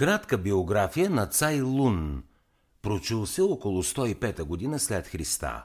Кратка 0.00 0.38
биография 0.38 1.10
на 1.10 1.26
Цай 1.26 1.60
Лун. 1.60 2.22
Прочул 2.82 3.26
се 3.26 3.42
около 3.42 3.82
105 3.82 4.44
година 4.44 4.78
след 4.78 5.06
Христа. 5.06 5.64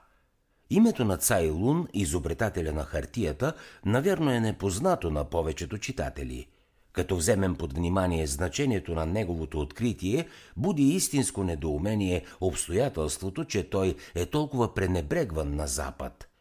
Името 0.70 1.06
на 1.06 1.18
Цай 1.18 1.50
Лун, 1.50 1.88
изобретателя 1.94 2.74
на 2.74 2.84
хартията, 2.84 3.54
навярно 3.86 4.32
е 4.32 4.40
непознато 4.40 5.12
на 5.12 5.26
повечето 5.26 5.78
читатели. 5.78 6.48
Като 6.94 7.16
вземем 7.16 7.56
под 7.56 7.74
внимание 7.74 8.28
значението 8.28 8.96
на 8.96 9.06
неговото 9.06 9.60
откритие, 9.60 10.28
буди 10.58 10.84
истинско 10.84 11.44
недоумение 11.44 12.26
обстоятелството, 12.42 13.46
че 13.46 13.70
той 13.70 13.96
е 14.16 14.26
толкова 14.26 14.74
пренебрегван 14.74 15.56
на 15.56 15.68
Запад– 15.68 16.28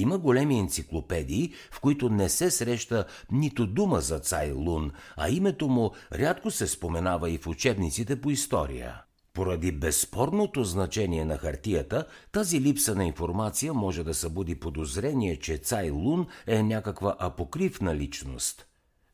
има 0.00 0.18
големи 0.18 0.58
енциклопедии, 0.58 1.52
в 1.72 1.80
които 1.80 2.08
не 2.08 2.28
се 2.28 2.50
среща 2.50 3.04
нито 3.32 3.66
дума 3.66 4.00
за 4.00 4.18
Цай 4.18 4.52
Лун, 4.52 4.92
а 5.16 5.30
името 5.30 5.68
му 5.68 5.90
рядко 6.12 6.50
се 6.50 6.66
споменава 6.66 7.30
и 7.30 7.38
в 7.38 7.46
учебниците 7.46 8.20
по 8.20 8.30
история. 8.30 9.02
Поради 9.34 9.72
безспорното 9.72 10.64
значение 10.64 11.24
на 11.24 11.38
хартията, 11.38 12.04
тази 12.32 12.60
липса 12.60 12.94
на 12.94 13.04
информация 13.04 13.74
може 13.74 14.04
да 14.04 14.14
събуди 14.14 14.54
подозрение, 14.54 15.36
че 15.36 15.58
Цай 15.58 15.90
Лун 15.90 16.26
е 16.46 16.62
някаква 16.62 17.16
апокривна 17.18 17.96
личност. 17.96 18.67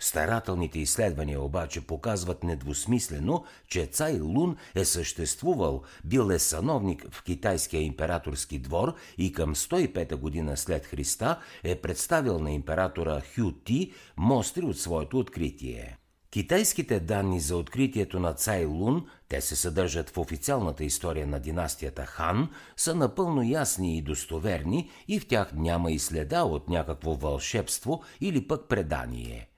Старателните 0.04 0.78
изследвания 0.78 1.40
обаче 1.40 1.80
показват 1.80 2.44
недвусмислено, 2.44 3.44
че 3.68 3.86
Цай 3.86 4.20
Лун 4.20 4.56
е 4.74 4.84
съществувал, 4.84 5.82
бил 6.04 6.30
е 6.30 6.38
сановник 6.38 7.06
в 7.10 7.22
китайския 7.22 7.82
императорски 7.82 8.58
двор 8.58 8.94
и 9.18 9.32
към 9.32 9.54
105 9.54 10.16
година 10.16 10.56
след 10.56 10.86
Христа 10.86 11.38
е 11.62 11.74
представил 11.76 12.38
на 12.38 12.50
императора 12.50 13.22
Хю 13.34 13.52
Ти 13.52 13.92
мостри 14.16 14.64
от 14.64 14.78
своето 14.78 15.18
откритие. 15.18 15.98
Китайските 16.30 17.00
данни 17.00 17.40
за 17.40 17.56
откритието 17.56 18.20
на 18.20 18.32
Цай 18.32 18.64
Лун, 18.64 19.06
те 19.28 19.40
се 19.40 19.56
съдържат 19.56 20.10
в 20.10 20.18
официалната 20.18 20.84
история 20.84 21.26
на 21.26 21.40
династията 21.40 22.06
Хан, 22.06 22.50
са 22.76 22.94
напълно 22.94 23.42
ясни 23.42 23.98
и 23.98 24.02
достоверни 24.02 24.90
и 25.08 25.20
в 25.20 25.28
тях 25.28 25.52
няма 25.54 25.92
и 25.92 25.98
следа 25.98 26.44
от 26.44 26.68
някакво 26.68 27.14
вълшебство 27.14 28.02
или 28.20 28.48
пък 28.48 28.68
предание– 28.68 29.48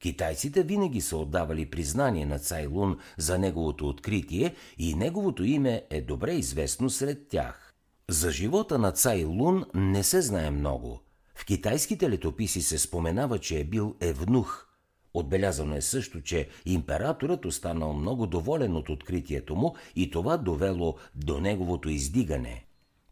Китайците 0.00 0.62
винаги 0.62 1.00
са 1.00 1.16
отдавали 1.16 1.70
признание 1.70 2.26
на 2.26 2.38
Цай 2.38 2.66
Лун 2.66 2.98
за 3.18 3.38
неговото 3.38 3.88
откритие 3.88 4.54
и 4.78 4.94
неговото 4.94 5.44
име 5.44 5.82
е 5.90 6.00
добре 6.00 6.32
известно 6.32 6.90
сред 6.90 7.28
тях. 7.28 7.72
За 8.10 8.30
живота 8.30 8.78
на 8.78 8.92
Цай 8.92 9.24
Лун 9.24 9.64
не 9.74 10.02
се 10.02 10.22
знае 10.22 10.50
много. 10.50 11.00
В 11.34 11.44
китайските 11.44 12.10
летописи 12.10 12.62
се 12.62 12.78
споменава, 12.78 13.38
че 13.38 13.60
е 13.60 13.64
бил 13.64 13.96
евнух. 14.00 14.66
Отбелязано 15.14 15.76
е 15.76 15.80
също, 15.80 16.20
че 16.20 16.48
императорът 16.66 17.44
останал 17.44 17.92
много 17.92 18.26
доволен 18.26 18.76
от 18.76 18.88
откритието 18.88 19.56
му 19.56 19.74
и 19.96 20.10
това 20.10 20.36
довело 20.36 20.96
до 21.14 21.40
неговото 21.40 21.88
издигане. 21.88 22.64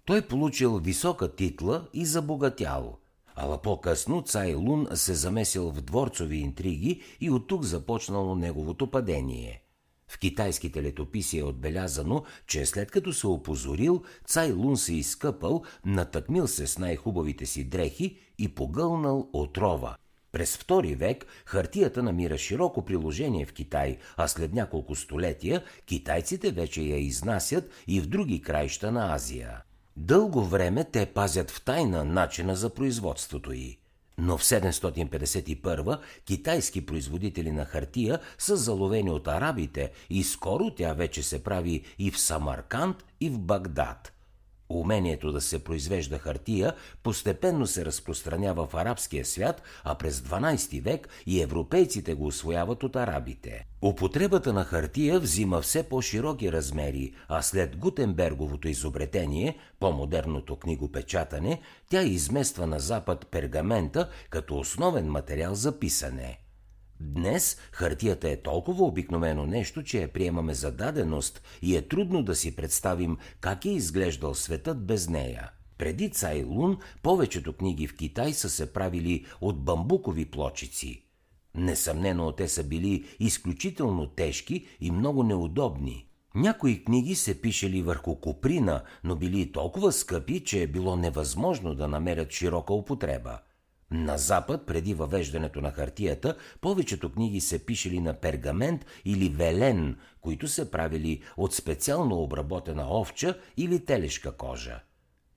Той 0.05 0.23
получил 0.23 0.79
висока 0.79 1.35
титла 1.35 1.89
и 1.95 2.07
забогатял– 2.07 2.99
Ала 3.41 3.63
по-късно 3.63 4.23
Цай 4.23 4.55
Лун 4.55 4.87
се 4.95 5.15
замесил 5.15 5.71
в 5.71 5.81
дворцови 5.81 6.37
интриги 6.37 7.03
и 7.21 7.31
от 7.31 7.49
тук 7.49 7.65
започнало 7.65 8.35
неговото 8.35 8.91
падение. 8.91 9.63
В 10.09 10.19
китайските 10.19 10.83
летописи 10.83 11.39
е 11.39 11.45
отбелязано, 11.45 12.25
че 12.47 12.67
след 12.67 12.91
като 12.91 13.13
се 13.13 13.27
опозорил, 13.27 14.03
Цай 14.27 14.53
Лун 14.53 14.77
се 14.77 14.95
изкъпал, 14.95 15.63
натъкмил 15.85 16.47
се 16.47 16.67
с 16.67 16.79
най-хубавите 16.79 17.47
си 17.47 17.65
дрехи 17.65 18.19
и 18.39 18.55
погълнал 18.55 19.31
отрова. 19.33 19.97
През 20.33 20.57
втори 20.57 20.95
век 20.95 21.27
хартията 21.45 22.03
намира 22.03 22.39
широко 22.39 22.85
приложение 22.85 23.47
в 23.47 23.53
Китай, 23.53 23.99
а 24.17 24.29
след 24.29 24.53
няколко 24.53 24.95
столетия 24.95 25.65
китайците 25.87 26.51
вече 26.51 26.83
я 26.83 26.97
изнасят 26.97 27.71
и 27.87 28.01
в 28.01 28.07
други 28.07 28.43
краища 28.43 28.93
на 28.93 29.15
Азия. 29.15 29.63
Дълго 30.01 30.45
време 30.45 30.85
те 30.85 31.07
пазят 31.07 31.51
в 31.51 31.65
тайна 31.65 32.05
начина 32.05 32.57
за 32.57 32.71
производството 32.71 33.53
й. 33.53 33.79
Но 34.19 34.39
в 34.39 34.45
751 34.45 35.99
китайски 36.25 36.87
производители 36.87 37.53
на 37.53 37.65
хартия 37.65 38.19
са 38.39 38.57
заловени 38.57 39.11
от 39.11 39.29
арабите 39.29 39.91
и 40.11 40.25
скоро 40.25 40.71
тя 40.71 40.93
вече 40.93 41.23
се 41.23 41.43
прави 41.43 41.85
и 41.99 42.11
в 42.11 42.21
Самарканд, 42.21 43.05
и 43.21 43.31
в 43.31 43.39
Багдад– 43.39 44.13
Умението 44.71 45.33
да 45.33 45.41
се 45.41 45.65
произвежда 45.65 46.19
хартия 46.19 46.73
постепенно 47.03 47.67
се 47.67 47.85
разпространява 47.85 48.67
в 48.67 48.75
арабския 48.75 49.25
свят, 49.25 49.63
а 49.85 49.95
през 49.95 50.21
12 50.21 50.83
век 50.83 51.09
и 51.27 51.43
европейците 51.43 52.15
го 52.15 52.27
освояват 52.27 52.83
от 52.83 52.97
арабите. 52.97 53.67
Употребата 53.83 54.53
на 54.53 54.65
хартия 54.65 55.21
взима 55.21 55.61
все 55.61 55.83
по-широки 55.83 56.53
размери, 56.53 57.15
а 57.29 57.43
след 57.43 57.77
Гутенберговото 57.77 58.69
изобретение, 58.69 59.59
по-модерното 59.81 60.57
книгопечатане, 60.57 61.61
тя 61.91 62.03
измества 62.03 62.67
на 62.67 62.81
запад 62.81 63.27
пергамента 63.31 64.09
като 64.31 64.59
основен 64.59 65.07
материал 65.07 65.55
за 65.55 65.79
писане– 65.79 66.39
Днес 67.01 67.57
хартията 67.73 68.31
е 68.31 68.43
толкова 68.43 68.85
обикновено 68.85 69.47
нещо, 69.47 69.83
че 69.83 70.03
я 70.03 70.13
приемаме 70.13 70.55
за 70.55 70.73
даденост 70.73 71.43
и 71.63 71.77
е 71.77 71.89
трудно 71.89 72.23
да 72.23 72.35
си 72.35 72.57
представим 72.57 73.17
как 73.41 73.65
е 73.65 73.71
изглеждал 73.71 74.35
светът 74.35 74.87
без 74.87 75.09
нея. 75.09 75.51
Преди 75.79 76.11
Цай 76.11 76.45
Лун 76.45 76.79
повечето 77.03 77.53
книги 77.53 77.87
в 77.87 77.97
Китай 77.97 78.33
са 78.33 78.51
се 78.51 78.73
правили 78.73 79.27
от 79.41 79.65
бамбукови 79.65 80.25
плочици. 80.25 81.05
Несъмнено 81.55 82.33
те 82.33 82.49
са 82.49 82.65
били 82.65 83.05
изключително 83.21 84.07
тежки 84.07 84.67
и 84.81 84.91
много 84.91 85.23
неудобни. 85.23 86.07
Някои 86.35 86.85
книги 86.85 87.15
се 87.15 87.41
пишели 87.41 87.83
върху 87.83 88.21
куприна, 88.21 88.83
но 89.05 89.17
били 89.17 89.53
толкова 89.53 89.93
скъпи, 89.93 90.45
че 90.45 90.63
е 90.63 90.67
било 90.67 90.97
невъзможно 90.97 91.75
да 91.75 91.89
намерят 91.89 92.31
широка 92.31 92.75
употреба– 92.75 93.39
на 93.91 94.19
Запад, 94.19 94.67
преди 94.67 94.95
въвеждането 94.95 95.61
на 95.61 95.71
хартията, 95.71 96.37
повечето 96.61 97.13
книги 97.13 97.41
се 97.41 97.67
пишели 97.67 98.01
на 98.01 98.15
пергамент 98.15 98.87
или 99.05 99.29
велен, 99.29 99.97
които 100.21 100.49
се 100.49 100.71
правили 100.71 101.23
от 101.37 101.55
специално 101.55 102.23
обработена 102.23 102.99
овча 103.01 103.39
или 103.57 103.85
телешка 103.85 104.33
кожа. 104.33 104.81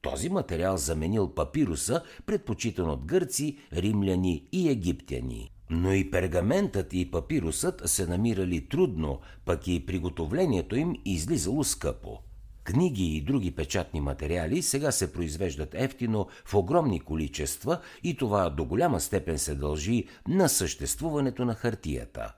Този 0.01 0.29
материал 0.29 0.77
заменил 0.77 1.33
папируса, 1.33 2.03
предпочитан 2.25 2.89
от 2.89 3.05
гърци, 3.05 3.57
римляни 3.73 4.47
и 4.51 4.69
египтяни. 4.69 5.51
Но 5.69 5.93
и 5.93 6.11
пергаментът 6.11 6.93
и 6.93 7.11
папирусът 7.11 7.81
се 7.85 8.07
намирали 8.07 8.69
трудно, 8.69 9.19
пък 9.45 9.67
и 9.67 9.85
приготовлението 9.85 10.75
им 10.75 10.95
излизало 11.05 11.63
скъпо. 11.63 12.19
Книги 12.63 13.03
и 13.03 13.21
други 13.21 13.55
печатни 13.55 14.01
материали 14.01 14.61
сега 14.61 14.91
се 14.91 15.13
произвеждат 15.13 15.69
ефтино 15.73 16.27
в 16.45 16.53
огромни 16.53 16.99
количества 16.99 17.79
и 18.03 18.17
това 18.17 18.49
до 18.49 18.65
голяма 18.65 18.99
степен 18.99 19.39
се 19.39 19.55
дължи 19.55 20.07
на 20.27 20.49
съществуването 20.49 21.45
на 21.45 21.55
хартията. 21.55 22.33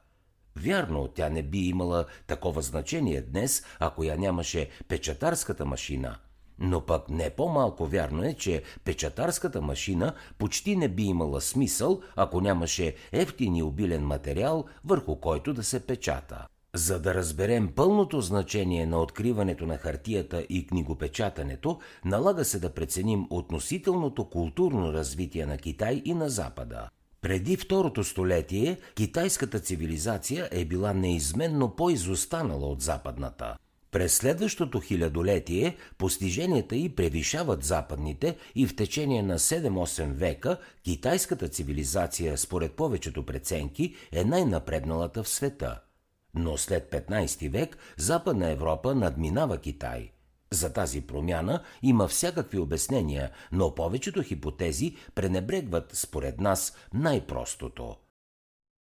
Вярно, 0.56 1.07
тя 1.07 1.29
не 1.29 1.44
би 1.44 1.59
имала 1.59 2.06
такова 2.28 2.62
значение 2.62 3.22
днес, 3.22 3.63
ако 3.79 4.03
я 4.03 4.17
нямаше 4.17 4.69
печатарската 4.88 5.66
машина. 5.66 6.17
Но 6.59 6.85
пък 6.85 7.09
не 7.09 7.29
по-малко 7.29 7.85
вярно 7.85 8.23
е, 8.23 8.33
че 8.33 8.63
печатарската 8.83 9.62
машина 9.62 10.13
почти 10.38 10.75
не 10.75 10.88
би 10.88 11.03
имала 11.03 11.41
смисъл, 11.41 12.01
ако 12.16 12.41
нямаше 12.41 12.95
ефтин 13.12 13.56
и 13.56 13.63
обилен 13.63 14.06
материал, 14.06 14.66
върху 14.85 15.16
който 15.16 15.53
да 15.53 15.63
се 15.63 15.88
печата. 15.88 16.47
За 16.75 17.00
да 17.00 17.13
разберем 17.13 17.72
пълното 17.75 18.22
значение 18.22 18.85
на 18.85 19.01
откриването 19.01 19.66
на 19.66 19.78
хартията 19.78 20.45
и 20.50 20.67
книгопечатането, 20.67 21.79
налага 22.06 22.45
се 22.45 22.59
да 22.59 22.73
преценим 22.73 23.28
относителното 23.29 24.29
културно 24.29 24.94
развитие 24.94 25.45
на 25.45 25.57
Китай 25.57 26.01
и 26.06 26.13
на 26.13 26.29
Запада. 26.29 26.89
Преди 27.22 27.57
второто 27.57 28.03
столетие 28.03 28.78
китайската 28.95 29.59
цивилизация 29.59 30.50
е 30.51 30.66
била 30.66 30.94
неизменно 30.94 31.75
по-изостанала 31.75 32.67
от 32.67 32.81
западната. 32.81 33.56
През 33.92 34.15
следващото 34.15 34.80
хилядолетие 34.80 35.75
постиженията 35.97 36.75
й 36.75 36.95
превишават 36.95 37.63
западните 37.63 38.38
и 38.56 38.68
в 38.68 38.75
течение 38.75 39.24
на 39.24 39.39
7-8 39.39 40.13
века 40.13 40.57
китайската 40.83 41.47
цивилизация, 41.47 42.38
според 42.38 42.71
повечето 42.71 43.25
преценки, 43.25 43.95
е 44.12 44.24
най-напредналата 44.24 45.24
в 45.24 45.30
света– 45.30 45.80
но 46.35 46.57
след 46.57 46.91
15 46.91 47.50
век 47.50 47.77
Западна 47.97 48.50
Европа 48.50 48.95
надминава 48.95 49.57
Китай. 49.57 50.12
За 50.51 50.74
тази 50.74 51.01
промяна 51.01 51.63
има 51.83 52.07
всякакви 52.07 52.59
обяснения, 52.59 53.31
но 53.51 53.75
повечето 53.75 54.24
хипотези 54.24 54.95
пренебрегват 55.15 55.89
според 55.94 56.41
нас 56.41 56.74
най-простото. 56.94 57.95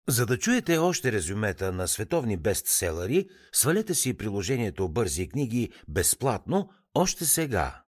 За 0.08 0.26
да 0.26 0.38
чуете 0.38 0.78
още 0.78 1.12
резюмета 1.12 1.72
на 1.72 1.88
световни 1.88 2.36
бестселери, 2.36 3.28
свалете 3.52 3.94
си 3.94 4.16
приложението 4.16 4.88
Бързи 4.88 5.28
книги 5.28 5.70
безплатно 5.88 6.68
още 6.94 7.24
сега. 7.24 7.82